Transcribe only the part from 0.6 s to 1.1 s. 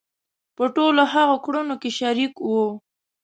ټولو